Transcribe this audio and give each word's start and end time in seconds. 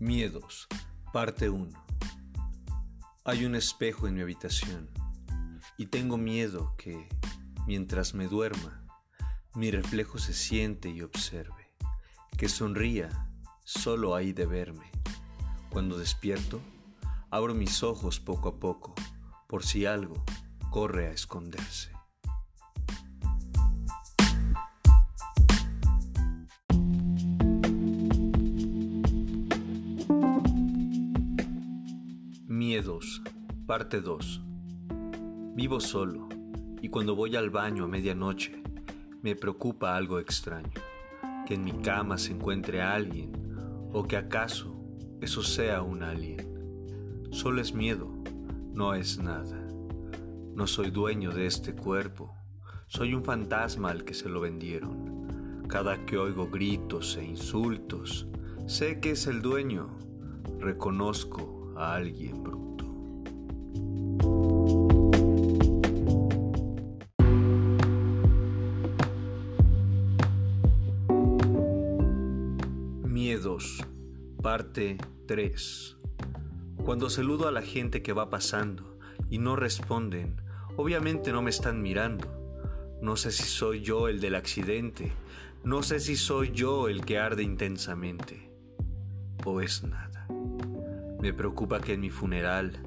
Miedos, 0.00 0.68
parte 1.12 1.50
1. 1.50 1.72
Hay 3.24 3.44
un 3.44 3.56
espejo 3.56 4.06
en 4.06 4.14
mi 4.14 4.20
habitación 4.20 4.88
y 5.76 5.86
tengo 5.86 6.16
miedo 6.16 6.76
que, 6.78 7.08
mientras 7.66 8.14
me 8.14 8.28
duerma, 8.28 8.86
mi 9.56 9.72
reflejo 9.72 10.18
se 10.18 10.34
siente 10.34 10.88
y 10.88 11.02
observe, 11.02 11.74
que 12.36 12.48
sonría 12.48 13.28
solo 13.64 14.14
ahí 14.14 14.32
de 14.32 14.46
verme. 14.46 14.88
Cuando 15.68 15.98
despierto, 15.98 16.60
abro 17.28 17.52
mis 17.52 17.82
ojos 17.82 18.20
poco 18.20 18.50
a 18.50 18.60
poco, 18.60 18.94
por 19.48 19.64
si 19.64 19.84
algo 19.84 20.24
corre 20.70 21.08
a 21.08 21.10
esconderse. 21.10 21.97
Miedos, 32.58 33.22
parte 33.68 34.00
2. 34.00 34.42
Vivo 35.54 35.78
solo 35.78 36.28
y 36.82 36.88
cuando 36.88 37.14
voy 37.14 37.36
al 37.36 37.50
baño 37.50 37.84
a 37.84 37.86
medianoche 37.86 38.60
me 39.22 39.36
preocupa 39.36 39.94
algo 39.94 40.18
extraño, 40.18 40.72
que 41.46 41.54
en 41.54 41.62
mi 41.62 41.70
cama 41.70 42.18
se 42.18 42.32
encuentre 42.32 42.82
alguien 42.82 43.30
o 43.92 44.08
que 44.08 44.16
acaso 44.16 44.74
eso 45.20 45.44
sea 45.44 45.82
un 45.82 46.02
alien. 46.02 47.28
Solo 47.30 47.60
es 47.60 47.74
miedo, 47.74 48.12
no 48.72 48.92
es 48.92 49.20
nada. 49.20 49.64
No 50.52 50.66
soy 50.66 50.90
dueño 50.90 51.30
de 51.30 51.46
este 51.46 51.76
cuerpo, 51.76 52.34
soy 52.88 53.14
un 53.14 53.22
fantasma 53.22 53.90
al 53.90 54.02
que 54.02 54.14
se 54.14 54.28
lo 54.28 54.40
vendieron. 54.40 55.62
Cada 55.68 56.04
que 56.04 56.18
oigo 56.18 56.48
gritos 56.48 57.18
e 57.18 57.24
insultos, 57.24 58.26
sé 58.66 58.98
que 58.98 59.12
es 59.12 59.28
el 59.28 59.42
dueño, 59.42 59.96
reconozco 60.58 61.57
a 61.78 61.94
alguien 61.94 62.42
bruto. 62.42 62.84
Miedos, 73.04 73.84
parte 74.42 74.98
3. 75.26 75.96
Cuando 76.84 77.10
saludo 77.10 77.46
a 77.46 77.52
la 77.52 77.62
gente 77.62 78.02
que 78.02 78.12
va 78.12 78.28
pasando 78.28 78.98
y 79.30 79.38
no 79.38 79.54
responden, 79.54 80.40
obviamente 80.76 81.30
no 81.30 81.42
me 81.42 81.50
están 81.50 81.80
mirando. 81.80 82.26
No 83.00 83.14
sé 83.16 83.30
si 83.30 83.44
soy 83.44 83.82
yo 83.82 84.08
el 84.08 84.20
del 84.20 84.34
accidente, 84.34 85.12
no 85.62 85.84
sé 85.84 86.00
si 86.00 86.16
soy 86.16 86.50
yo 86.50 86.88
el 86.88 87.04
que 87.04 87.18
arde 87.18 87.44
intensamente, 87.44 88.50
o 89.44 89.60
es 89.60 89.84
nada. 89.84 90.26
Me 91.20 91.32
preocupa 91.32 91.80
que 91.80 91.94
en 91.94 92.00
mi 92.00 92.10
funeral 92.10 92.78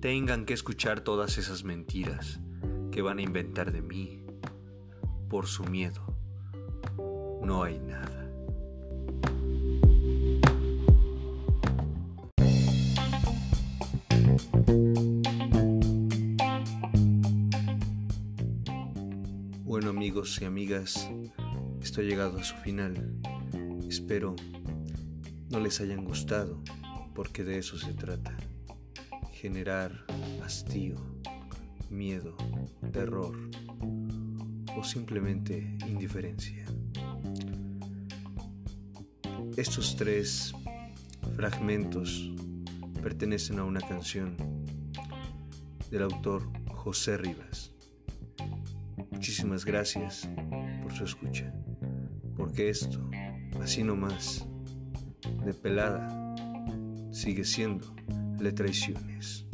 tengan 0.00 0.46
que 0.46 0.54
escuchar 0.54 1.00
todas 1.00 1.36
esas 1.36 1.64
mentiras 1.64 2.40
que 2.92 3.02
van 3.02 3.18
a 3.18 3.22
inventar 3.22 3.72
de 3.72 3.82
mí. 3.82 4.24
Por 5.28 5.46
su 5.46 5.64
miedo, 5.64 6.16
no 7.42 7.64
hay 7.64 7.80
nada. 7.80 8.30
Bueno 19.64 19.90
amigos 19.90 20.40
y 20.40 20.44
amigas, 20.44 21.10
estoy 21.80 22.06
llegado 22.06 22.38
a 22.38 22.44
su 22.44 22.54
final. 22.58 23.20
Espero 23.88 24.36
no 25.50 25.58
les 25.58 25.80
hayan 25.80 26.04
gustado 26.04 26.62
porque 27.14 27.44
de 27.44 27.58
eso 27.58 27.78
se 27.78 27.92
trata. 27.92 28.36
Generar 29.32 30.04
hastío, 30.42 30.96
miedo, 31.90 32.36
terror 32.92 33.36
o 34.76 34.84
simplemente 34.84 35.76
indiferencia. 35.86 36.64
Estos 39.56 39.96
tres 39.96 40.54
fragmentos 41.36 42.30
pertenecen 43.02 43.58
a 43.58 43.64
una 43.64 43.80
canción 43.80 44.36
del 45.90 46.02
autor 46.04 46.48
José 46.68 47.18
Rivas. 47.18 47.72
Muchísimas 49.10 49.64
gracias 49.64 50.28
por 50.82 50.92
su 50.92 51.04
escucha, 51.04 51.52
porque 52.36 52.70
esto, 52.70 53.10
así 53.60 53.84
nomás, 53.84 54.46
de 55.44 55.52
pelada, 55.52 56.21
sigue 57.12 57.44
siendo 57.44 57.94
Le 58.40 58.52
Traiciones. 58.52 59.46